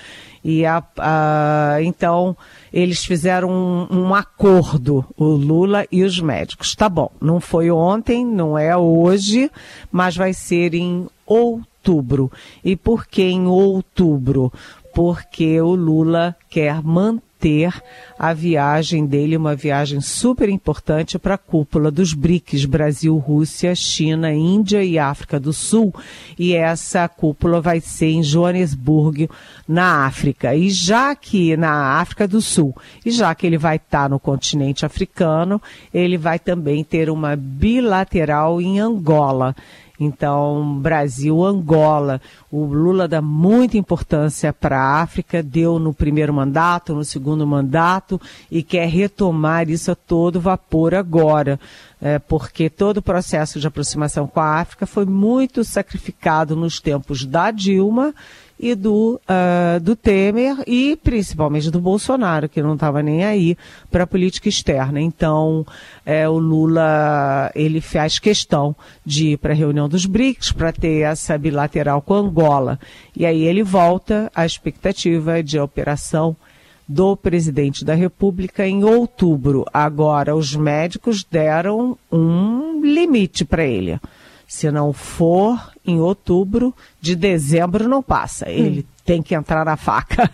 E 0.43 0.65
a, 0.65 0.81
a, 0.97 1.77
então 1.81 2.37
eles 2.71 3.03
fizeram 3.03 3.49
um, 3.49 3.87
um, 3.89 4.15
acordo, 4.15 5.05
o 5.17 5.25
Lula 5.25 5.85
e 5.91 6.03
os 6.03 6.19
médicos. 6.19 6.75
Tá 6.75 6.87
bom, 6.87 7.11
não 7.19 7.39
foi 7.39 7.69
ontem, 7.71 8.25
não 8.25 8.57
é 8.57 8.77
hoje, 8.77 9.51
mas 9.91 10.15
vai 10.15 10.33
ser 10.33 10.75
em 10.75 11.07
outubro. 11.25 11.68
E 12.63 12.75
por 12.75 13.05
que 13.05 13.23
em 13.23 13.47
outubro? 13.47 14.51
Porque 14.93 15.59
o 15.61 15.75
Lula 15.75 16.35
quer 16.49 16.83
manter 16.83 17.29
ter 17.39 17.73
a 18.17 18.33
viagem 18.33 19.05
dele, 19.05 19.37
uma 19.37 19.55
viagem 19.55 20.01
super 20.01 20.49
importante 20.49 21.17
para 21.17 21.35
a 21.35 21.37
cúpula 21.37 21.89
dos 21.89 22.13
BRICS, 22.13 22.65
Brasil, 22.65 23.15
Rússia, 23.17 23.73
China, 23.73 24.31
Índia 24.31 24.83
e 24.83 24.99
África 24.99 25.39
do 25.39 25.53
Sul. 25.53 25.93
E 26.37 26.53
essa 26.53 27.07
cúpula 27.07 27.61
vai 27.61 27.79
ser 27.79 28.07
em 28.07 28.21
Joanesburgo, 28.21 29.29
na 29.67 30.05
África. 30.05 30.53
E 30.53 30.69
já 30.69 31.15
que 31.15 31.55
na 31.55 31.99
África 31.99 32.27
do 32.27 32.41
Sul, 32.41 32.75
e 33.05 33.11
já 33.11 33.33
que 33.33 33.47
ele 33.47 33.57
vai 33.57 33.77
estar 33.77 34.03
tá 34.03 34.09
no 34.09 34.19
continente 34.19 34.85
africano, 34.85 35.61
ele 35.93 36.17
vai 36.17 36.37
também 36.37 36.83
ter 36.83 37.09
uma 37.09 37.35
bilateral 37.37 38.61
em 38.61 38.79
Angola. 38.79 39.55
Então, 39.99 40.79
Brasil, 40.79 41.43
Angola. 41.43 42.21
O 42.49 42.63
Lula 42.65 43.07
dá 43.07 43.21
muita 43.21 43.77
importância 43.77 44.53
para 44.53 44.79
a 44.79 45.01
África, 45.01 45.43
deu 45.43 45.77
no 45.77 45.93
primeiro 45.93 46.33
mandato, 46.33 46.95
no 46.95 47.03
segundo 47.03 47.45
mandato 47.45 48.19
e 48.49 48.63
quer 48.63 48.87
retomar 48.87 49.69
isso 49.69 49.91
a 49.91 49.95
todo 49.95 50.39
vapor 50.39 50.95
agora. 50.95 51.59
É, 52.01 52.17
porque 52.17 52.69
todo 52.69 52.97
o 52.97 53.01
processo 53.01 53.59
de 53.59 53.67
aproximação 53.67 54.25
com 54.25 54.39
a 54.39 54.59
África 54.61 54.87
foi 54.87 55.05
muito 55.05 55.65
sacrificado 55.65 56.55
nos 56.55 56.79
tempos 56.79 57.25
da 57.25 57.51
Dilma 57.51 58.13
e 58.59 58.75
do, 58.75 59.19
uh, 59.23 59.79
do 59.79 59.95
Temer 59.95 60.57
e 60.67 60.97
principalmente 61.01 61.71
do 61.71 61.79
Bolsonaro, 61.79 62.49
que 62.49 62.61
não 62.61 62.73
estava 62.73 63.01
nem 63.01 63.23
aí 63.23 63.57
para 63.89 64.03
a 64.03 64.07
política 64.07 64.49
externa. 64.49 64.99
Então, 64.99 65.65
é, 66.05 66.27
o 66.27 66.37
Lula 66.37 67.49
ele 67.55 67.79
faz 67.79 68.19
questão 68.19 68.75
de 69.05 69.29
ir 69.29 69.37
para 69.37 69.53
a 69.53 69.55
reunião 69.55 69.87
dos 69.87 70.05
BRICS 70.05 70.51
para 70.51 70.73
ter 70.73 71.03
essa 71.03 71.37
bilateral 71.37 72.01
com 72.01 72.13
Angola. 72.13 72.77
E 73.15 73.25
aí 73.25 73.43
ele 73.43 73.63
volta 73.63 74.29
à 74.35 74.45
expectativa 74.45 75.41
de 75.41 75.57
operação 75.57 76.35
do 76.89 77.15
presidente 77.15 77.85
da 77.85 77.93
República 77.93 78.67
em 78.67 78.83
outubro. 78.83 79.63
Agora, 79.71 80.35
os 80.35 80.55
médicos 80.55 81.23
deram 81.23 81.95
um 82.11 82.81
limite 82.83 83.45
para 83.45 83.63
ele. 83.63 83.99
Se 84.49 84.71
não 84.71 84.91
for 84.91 85.71
em 85.85 85.99
outubro, 85.99 86.73
de 86.99 87.15
dezembro 87.15 87.87
não 87.87 88.01
passa. 88.01 88.47
Hum. 88.47 88.49
Ele 88.49 88.85
tem 89.05 89.21
que 89.21 89.35
entrar 89.35 89.63
na 89.63 89.77
faca. 89.77 90.27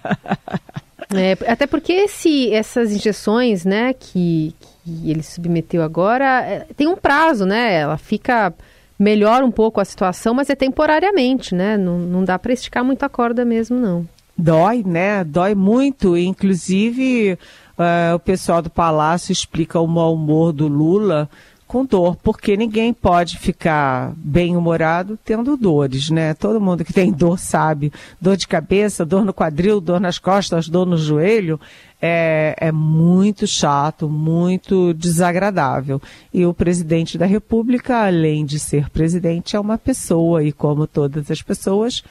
é, 1.13 1.37
até 1.45 1.67
porque 1.67 1.91
esse, 1.91 2.49
essas 2.53 2.93
injeções, 2.93 3.65
né, 3.65 3.91
que, 3.91 4.55
que 4.85 5.11
ele 5.11 5.21
submeteu 5.21 5.83
agora, 5.83 6.41
é, 6.43 6.65
tem 6.77 6.87
um 6.87 6.95
prazo, 6.95 7.45
né? 7.45 7.73
Ela 7.73 7.97
fica 7.97 8.53
melhora 8.97 9.45
um 9.45 9.51
pouco 9.51 9.81
a 9.81 9.85
situação, 9.85 10.33
mas 10.33 10.49
é 10.49 10.55
temporariamente, 10.55 11.53
né? 11.53 11.75
Não, 11.75 11.99
não 11.99 12.23
dá 12.23 12.39
para 12.39 12.53
esticar 12.53 12.85
muito 12.85 13.03
a 13.03 13.09
corda 13.09 13.43
mesmo, 13.43 13.77
não. 13.77 14.07
Dói, 14.37 14.81
né? 14.85 15.25
Dói 15.25 15.53
muito. 15.55 16.15
Inclusive, 16.15 17.37
uh, 17.77 18.15
o 18.15 18.19
pessoal 18.19 18.61
do 18.61 18.69
Palácio 18.69 19.33
explica 19.33 19.77
o 19.77 19.85
mau 19.85 20.13
humor 20.13 20.53
do 20.53 20.69
Lula 20.69 21.29
com 21.67 21.85
dor, 21.85 22.15
porque 22.17 22.55
ninguém 22.55 22.93
pode 22.93 23.37
ficar 23.37 24.13
bem-humorado 24.17 25.17
tendo 25.25 25.57
dores, 25.57 26.09
né? 26.09 26.33
Todo 26.33 26.61
mundo 26.61 26.85
que 26.85 26.93
tem 26.93 27.11
dor 27.11 27.39
sabe. 27.39 27.91
Dor 28.21 28.37
de 28.37 28.47
cabeça, 28.47 29.05
dor 29.05 29.25
no 29.25 29.33
quadril, 29.33 29.81
dor 29.81 29.99
nas 29.99 30.19
costas, 30.19 30.69
dor 30.69 30.85
no 30.85 30.97
joelho, 30.97 31.59
é, 32.01 32.55
é 32.57 32.71
muito 32.71 33.47
chato, 33.47 34.07
muito 34.07 34.93
desagradável. 34.93 36.01
E 36.33 36.45
o 36.45 36.53
presidente 36.53 37.17
da 37.17 37.25
República, 37.25 38.05
além 38.05 38.45
de 38.45 38.59
ser 38.59 38.89
presidente, 38.89 39.55
é 39.55 39.59
uma 39.59 39.77
pessoa 39.77 40.43
e, 40.43 40.51
como 40.51 40.85
todas 40.85 41.31
as 41.31 41.41
pessoas, 41.41 42.03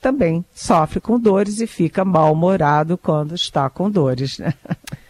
também 0.00 0.44
sofre 0.54 1.00
com 1.00 1.18
dores 1.18 1.60
e 1.60 1.66
fica 1.66 2.04
mal-humorado 2.04 2.96
quando 2.96 3.34
está 3.34 3.68
com 3.68 3.90
dores, 3.90 4.38
né? 4.38 4.54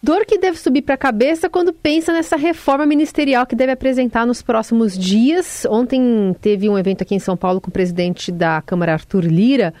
Dor 0.00 0.24
que 0.24 0.38
deve 0.38 0.58
subir 0.58 0.82
para 0.82 0.94
a 0.94 0.98
cabeça 0.98 1.50
quando 1.50 1.72
pensa 1.72 2.12
nessa 2.12 2.36
reforma 2.36 2.86
ministerial 2.86 3.44
que 3.44 3.56
deve 3.56 3.72
apresentar 3.72 4.24
nos 4.24 4.40
próximos 4.40 4.96
dias. 4.96 5.66
Ontem 5.68 6.36
teve 6.40 6.68
um 6.68 6.78
evento 6.78 7.02
aqui 7.02 7.16
em 7.16 7.18
São 7.18 7.36
Paulo 7.36 7.60
com 7.60 7.68
o 7.68 7.72
presidente 7.72 8.30
da 8.30 8.62
Câmara, 8.62 8.92
Arthur 8.92 9.24
Lira, 9.24 9.74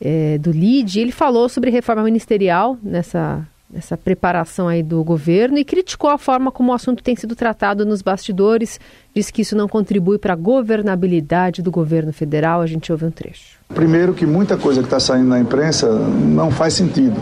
é, 0.00 0.38
do 0.38 0.50
LID. 0.50 0.98
Ele 0.98 1.12
falou 1.12 1.46
sobre 1.50 1.68
reforma 1.70 2.02
ministerial 2.02 2.78
nessa, 2.82 3.46
nessa 3.70 3.98
preparação 3.98 4.66
aí 4.66 4.82
do 4.82 5.04
governo 5.04 5.58
e 5.58 5.64
criticou 5.64 6.08
a 6.08 6.16
forma 6.16 6.50
como 6.50 6.72
o 6.72 6.74
assunto 6.74 7.02
tem 7.02 7.14
sido 7.14 7.36
tratado 7.36 7.84
nos 7.84 8.00
bastidores. 8.00 8.80
Diz 9.14 9.30
que 9.30 9.42
isso 9.42 9.54
não 9.54 9.68
contribui 9.68 10.16
para 10.16 10.32
a 10.32 10.36
governabilidade 10.36 11.60
do 11.60 11.70
governo 11.70 12.14
federal. 12.14 12.62
A 12.62 12.66
gente 12.66 12.90
ouve 12.90 13.04
um 13.04 13.10
trecho. 13.10 13.58
Primeiro 13.74 14.14
que 14.14 14.24
muita 14.24 14.56
coisa 14.56 14.80
que 14.80 14.86
está 14.86 14.98
saindo 14.98 15.28
na 15.28 15.38
imprensa 15.38 15.86
não 15.90 16.50
faz 16.50 16.72
sentido, 16.72 17.20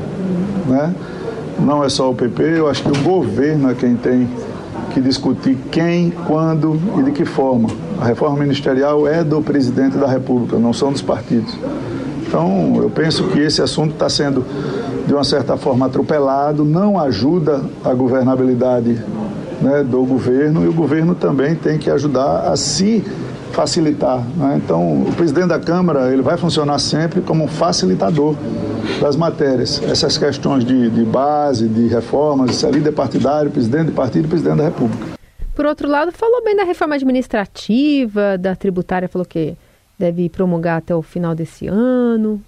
né? 0.69 0.95
Não 1.59 1.85
é 1.85 1.89
só 1.89 2.11
o 2.11 2.15
PP, 2.15 2.59
eu 2.59 2.69
acho 2.69 2.83
que 2.83 2.91
o 2.91 3.03
governo 3.03 3.71
é 3.71 3.75
quem 3.75 3.97
tem 3.97 4.29
que 4.93 5.01
discutir 5.01 5.57
quem, 5.71 6.11
quando 6.27 6.79
e 6.99 7.03
de 7.03 7.13
que 7.13 7.25
forma. 7.25 7.69
A 8.01 8.05
reforma 8.05 8.39
ministerial 8.39 9.07
é 9.07 9.25
do 9.25 9.41
presidente 9.41 9.97
da 9.97 10.07
República, 10.07 10.59
não 10.59 10.73
são 10.73 10.93
dos 10.93 11.03
partidos. 11.03 11.55
Então, 12.27 12.75
eu 12.77 12.91
penso 12.91 13.25
que 13.25 13.41
esse 13.41 13.61
assunto 13.61 13.93
está 13.93 14.09
sendo, 14.09 14.45
de 15.07 15.13
uma 15.13 15.25
certa 15.25 15.57
forma, 15.57 15.87
atropelado, 15.87 16.65
não 16.65 16.99
ajuda 16.99 17.63
a 17.85 17.93
governabilidade 17.93 19.03
né, 19.63 19.83
do 19.83 20.05
governo 20.05 20.65
e 20.65 20.69
o 20.69 20.73
governo 20.73 21.15
também 21.15 21.55
tem 21.55 21.79
que 21.79 21.89
ajudar 21.89 22.49
a 22.51 22.57
se 22.57 23.03
facilitar. 23.53 24.25
Né? 24.37 24.61
Então, 24.63 25.03
o 25.03 25.13
presidente 25.15 25.49
da 25.49 25.61
Câmara 25.61 26.13
ele 26.13 26.23
vai 26.23 26.37
funcionar 26.37 26.79
sempre 26.79 27.21
como 27.21 27.45
um 27.45 27.49
facilitador 27.49 28.35
das 29.01 29.15
matérias. 29.15 29.81
Essas 29.83 30.19
questões 30.19 30.65
de, 30.65 30.91
de 30.91 31.05
base, 31.05 31.69
de 31.69 31.87
reformas, 31.87 32.51
isso 32.51 32.67
é 32.67 32.71
líder 32.71 32.93
partidário, 32.93 33.51
presidente 33.51 33.87
de 33.87 33.93
partido 33.93 34.25
e 34.25 34.29
presidente 34.29 34.57
da 34.57 34.65
República. 34.65 35.13
Por 35.55 35.67
outro 35.67 35.87
lado, 35.87 36.11
falou 36.13 36.43
bem 36.43 36.57
da 36.57 36.65
reforma 36.65 36.95
administrativa, 36.95 38.39
da 38.39 38.57
tributária, 38.57 39.09
falou 39.09 39.27
que 39.27 39.55
deve 39.99 40.29
promulgar 40.29 40.79
até 40.79 40.95
o 40.95 41.03
final 41.03 41.35
desse 41.35 41.67
ano. 41.67 42.43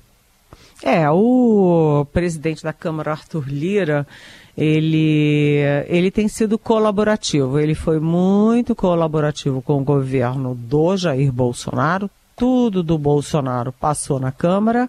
É, 0.83 1.09
o 1.11 2.07
presidente 2.13 2.63
da 2.63 2.73
Câmara, 2.73 3.13
Arthur 3.13 3.45
Lira, 3.47 4.07
ele, 4.57 5.59
ele 5.87 6.11
tem 6.11 6.29
sido 6.29 6.59
colaborativo. 6.59 7.59
Ele 7.59 7.75
foi 7.75 7.99
muito 7.99 8.75
colaborativo 8.75 9.61
com 9.61 9.81
o 9.81 9.85
governo 9.85 10.55
do 10.55 10.97
Jair 10.97 11.33
Bolsonaro. 11.33 12.11
Tudo 12.37 12.83
do 12.83 12.99
Bolsonaro 12.99 13.73
passou 13.73 14.19
na 14.19 14.31
Câmara. 14.31 14.89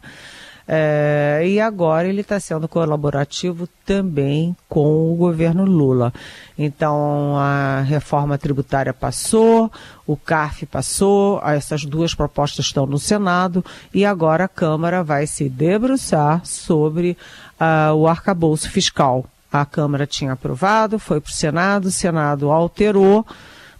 É, 0.68 1.44
e 1.46 1.60
agora 1.60 2.08
ele 2.08 2.22
está 2.22 2.40
sendo 2.40 2.68
colaborativo 2.68 3.70
também 3.86 4.56
com 4.68 5.14
o 5.14 5.16
governo 5.16 5.64
Lula. 5.64 6.12
Então 6.58 7.38
a 7.38 7.82
reforma 7.82 8.36
tributária 8.38 8.92
passou, 8.92 9.72
o 10.08 10.18
CARF 10.18 10.66
passou, 10.66 11.40
essas 11.44 11.86
duas 11.86 12.16
propostas 12.16 12.66
estão 12.66 12.88
no 12.88 12.98
Senado 12.98 13.64
e 13.94 14.04
agora 14.04 14.46
a 14.46 14.50
Câmara 14.50 15.04
vai 15.04 15.28
se 15.28 15.48
debruçar 15.48 16.44
sobre 16.44 17.16
uh, 17.62 17.94
o 17.94 18.08
arcabouço 18.08 18.68
fiscal. 18.70 19.24
A 19.62 19.66
Câmara 19.66 20.06
tinha 20.06 20.34
aprovado, 20.34 21.00
foi 21.00 21.20
para 21.22 21.30
o 21.30 21.34
Senado, 21.34 21.86
o 21.86 21.92
Senado 21.92 22.52
alterou 22.52 23.26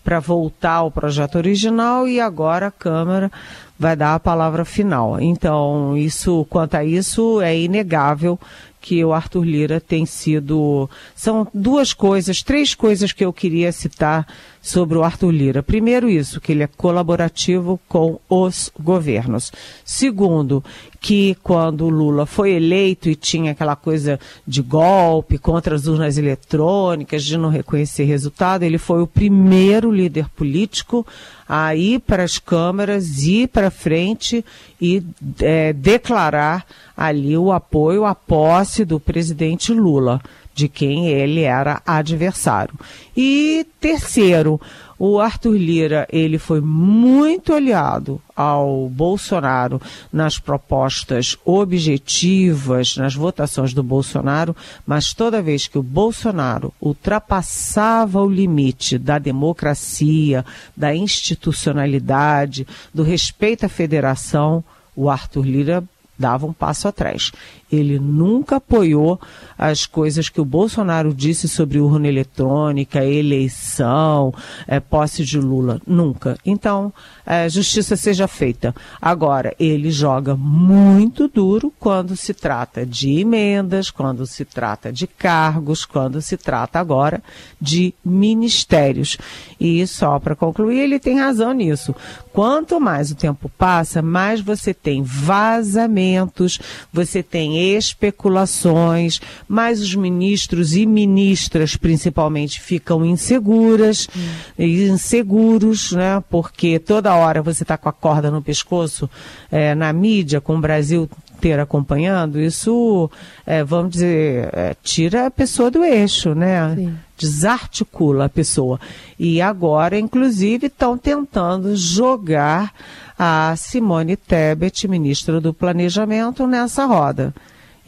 para 0.04 0.20
voltar 0.20 0.74
ao 0.74 0.92
projeto 0.92 1.36
original 1.36 2.08
e 2.08 2.20
agora 2.20 2.68
a 2.68 2.72
Câmara 2.72 3.32
vai 3.78 3.96
dar 3.96 4.16
a 4.16 4.20
palavra 4.20 4.64
final. 4.64 5.20
Então, 5.20 5.98
isso, 5.98 6.46
quanto 6.50 6.76
a 6.76 6.86
isso, 6.86 7.42
é 7.42 7.58
inegável 7.58 8.40
que 8.80 9.04
o 9.04 9.14
Arthur 9.14 9.44
Lira 9.44 9.82
tem 9.82 10.06
sido. 10.06 10.88
São 11.16 11.48
duas 11.52 11.92
coisas, 11.92 12.44
três 12.44 12.76
coisas 12.76 13.12
que 13.12 13.26
eu 13.26 13.34
queria 13.34 13.72
citar 13.72 14.28
sobre 14.66 14.98
o 14.98 15.04
Arthur 15.04 15.30
Lira. 15.30 15.62
Primeiro, 15.62 16.10
isso, 16.10 16.42
que 16.42 16.52
ele 16.52 16.64
é 16.64 16.68
colaborativo 16.68 17.80
com 17.88 18.20
os 18.28 18.72
governos. 18.80 19.52
Segundo, 19.86 20.64
que 21.00 21.38
quando 21.44 21.88
Lula 21.88 22.26
foi 22.26 22.54
eleito 22.54 23.08
e 23.08 23.16
tinha 23.16 23.52
aquela 23.52 23.76
coisa 23.76 24.20
de 24.46 24.64
golpe 24.64 25.38
contra 25.38 25.76
as 25.76 25.86
urnas 25.86 26.18
eletrônicas, 26.18 27.24
de 27.24 27.38
não 27.38 27.50
reconhecer 27.50 28.06
resultado, 28.06 28.64
ele 28.64 28.80
foi 28.80 29.04
o 29.04 29.08
primeiro 29.08 29.92
líder 29.92 30.28
político 30.30 31.06
a 31.48 31.76
ir 31.76 32.00
para 32.00 32.24
as 32.24 32.40
câmaras, 32.40 33.22
ir 33.22 33.50
para 33.50 33.70
frente 33.70 34.44
e 34.82 35.04
é, 35.42 35.74
declarar 35.74 36.66
ali 36.98 37.38
o 37.38 37.52
apoio 37.52 38.04
à 38.04 38.16
posse 38.16 38.84
do 38.84 39.00
presidente 39.00 39.72
Lula 39.72 40.20
de 40.56 40.70
quem 40.70 41.10
ele 41.10 41.42
era 41.42 41.82
adversário. 41.86 42.74
E 43.16 43.68
terceiro, 43.80 44.60
o 44.98 45.20
Arthur 45.20 45.58
Lira, 45.58 46.08
ele 46.10 46.38
foi 46.38 46.62
muito 46.62 47.54
aliado 47.54 48.22
ao 48.34 48.88
Bolsonaro 48.88 49.82
nas 50.12 50.40
propostas 50.40 51.38
objetivas, 51.44 52.96
nas 52.96 53.14
votações 53.14 53.74
do 53.74 53.84
Bolsonaro, 53.84 54.56
mas 54.88 55.14
toda 55.14 55.42
vez 55.42 55.68
que 55.68 55.78
o 55.78 55.84
Bolsonaro 55.84 56.74
ultrapassava 56.80 58.22
o 58.22 58.30
limite 58.30 58.98
da 58.98 59.20
democracia, 59.20 60.46
da 60.76 60.96
institucionalidade, 60.96 62.66
do 62.94 63.04
respeito 63.04 63.66
à 63.66 63.70
federação, 63.70 64.64
o 64.96 65.10
Arthur 65.10 65.46
Lira 65.46 65.84
dava 66.18 66.46
um 66.46 66.54
passo 66.54 66.88
atrás. 66.88 67.32
Ele 67.72 68.00
nunca 68.00 68.58
apoiou 68.58 69.20
as 69.58 69.86
coisas 69.86 70.30
que 70.30 70.40
o 70.40 70.46
Bolsonaro 70.46 71.14
disse 71.14 71.48
sobre 71.48 71.80
urna 71.80 72.08
eletrônica, 72.08 73.04
eleição, 73.04 74.34
é, 74.68 74.80
posse 74.80 75.24
de 75.24 75.40
Lula. 75.40 75.82
Nunca. 75.88 76.38
Então, 76.46 76.94
é, 77.26 77.50
justiça 77.50 77.96
seja 77.96 78.28
feita. 78.28 78.74
Agora, 79.02 79.56
ele 79.60 79.90
joga 79.90 80.36
muito 80.36 81.28
duro 81.28 81.74
quando 81.80 82.16
se 82.16 82.34
trata 82.34 82.86
de 82.86 83.20
emendas, 83.20 83.90
quando 83.90 84.26
se 84.26 84.46
trata 84.46 84.92
de 84.92 85.08
cargos, 85.08 85.86
quando 85.86 86.22
se 86.22 86.38
trata 86.38 86.80
agora 86.80 87.24
de 87.60 87.94
ministérios. 88.04 89.18
E 89.60 89.86
só 89.88 90.20
para 90.20 90.36
concluir, 90.36 90.80
ele 90.80 91.00
tem 91.00 91.20
razão 91.20 91.54
nisso. 91.54 91.96
Quanto 92.32 92.80
mais 92.80 93.12
o 93.12 93.16
tempo 93.16 93.50
passa, 93.58 94.02
mais 94.02 94.42
você 94.42 94.74
tem 94.74 95.02
vazamentos, 95.02 96.60
você 96.92 97.24
tem 97.24 97.55
especulações, 97.56 99.20
mais 99.48 99.82
os 99.82 99.96
ministros 99.96 100.76
e 100.76 100.86
ministras, 100.86 101.76
principalmente, 101.76 102.62
ficam 102.62 103.06
inseguras 103.06 104.08
hum. 104.16 104.22
e 104.58 104.84
inseguros, 104.88 105.92
né? 105.92 106.24
Porque 106.30 106.80
toda 106.80 107.16
hora 107.16 107.42
você 107.42 107.64
está 107.64 107.78
com 107.78 107.90
a 107.90 107.94
corda 107.94 108.30
no 108.30 108.42
pescoço 108.42 109.10
é, 109.52 109.74
na 109.76 109.92
mídia, 109.94 110.42
com 110.42 110.56
o 110.56 110.62
Brasil 110.62 111.10
inteiro 111.36 111.62
acompanhando, 111.62 112.40
isso, 112.40 113.10
é, 113.46 113.64
vamos 113.64 113.92
dizer, 113.92 114.50
é, 114.54 114.76
tira 114.82 115.28
a 115.28 115.32
pessoa 115.32 115.70
do 115.70 115.84
eixo, 115.84 116.34
né? 116.34 116.74
Sim. 116.76 116.96
Desarticula 117.18 118.26
a 118.26 118.30
pessoa. 118.30 118.80
E 119.18 119.42
agora, 119.42 119.98
inclusive, 119.98 120.68
estão 120.68 120.98
tentando 120.98 121.76
jogar 121.76 122.74
a 123.18 123.56
Simone 123.56 124.16
Tebet, 124.16 124.88
ministra 124.88 125.40
do 125.40 125.54
Planejamento, 125.54 126.46
nessa 126.46 126.86
roda. 126.86 127.34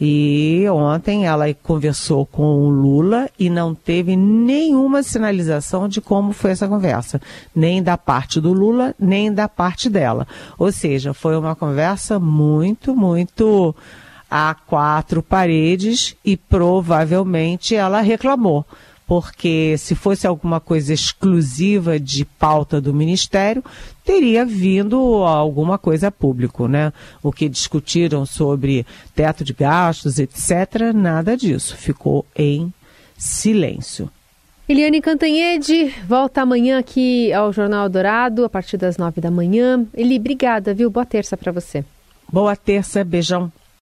E 0.00 0.64
ontem 0.70 1.26
ela 1.26 1.52
conversou 1.54 2.24
com 2.24 2.42
o 2.42 2.70
Lula 2.70 3.28
e 3.36 3.50
não 3.50 3.74
teve 3.74 4.14
nenhuma 4.14 5.02
sinalização 5.02 5.88
de 5.88 6.00
como 6.00 6.32
foi 6.32 6.52
essa 6.52 6.68
conversa, 6.68 7.20
nem 7.52 7.82
da 7.82 7.98
parte 7.98 8.40
do 8.40 8.52
Lula, 8.52 8.94
nem 8.98 9.32
da 9.32 9.48
parte 9.48 9.90
dela. 9.90 10.26
Ou 10.56 10.70
seja, 10.70 11.12
foi 11.12 11.36
uma 11.36 11.56
conversa 11.56 12.18
muito, 12.20 12.94
muito 12.94 13.74
a 14.30 14.54
quatro 14.54 15.20
paredes 15.20 16.14
e 16.24 16.36
provavelmente 16.36 17.74
ela 17.74 18.00
reclamou 18.00 18.64
porque 19.08 19.74
se 19.78 19.94
fosse 19.94 20.26
alguma 20.26 20.60
coisa 20.60 20.92
exclusiva 20.92 21.98
de 21.98 22.26
pauta 22.26 22.78
do 22.78 22.92
Ministério, 22.92 23.64
teria 24.04 24.44
vindo 24.44 24.98
alguma 25.24 25.78
coisa 25.78 26.08
a 26.08 26.12
público, 26.12 26.68
né? 26.68 26.92
O 27.22 27.32
que 27.32 27.48
discutiram 27.48 28.26
sobre 28.26 28.84
teto 29.14 29.42
de 29.42 29.54
gastos, 29.54 30.18
etc., 30.18 30.92
nada 30.94 31.34
disso. 31.38 31.74
Ficou 31.74 32.26
em 32.36 32.70
silêncio. 33.16 34.10
Eliane 34.68 35.00
Cantanhede 35.00 35.94
volta 36.06 36.42
amanhã 36.42 36.78
aqui 36.78 37.32
ao 37.32 37.50
Jornal 37.50 37.88
Dourado, 37.88 38.44
a 38.44 38.48
partir 38.50 38.76
das 38.76 38.98
nove 38.98 39.22
da 39.22 39.30
manhã. 39.30 39.86
Eli, 39.94 40.18
obrigada, 40.18 40.74
viu? 40.74 40.90
Boa 40.90 41.06
terça 41.06 41.34
para 41.34 41.50
você. 41.50 41.82
Boa 42.30 42.54
terça, 42.54 43.02
beijão. 43.02 43.50